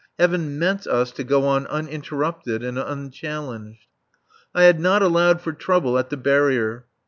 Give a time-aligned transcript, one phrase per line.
[0.17, 3.85] Heaven meant us to go on uninterrupted and unchallenged.
[4.51, 6.87] I had not allowed for trouble at the barrier.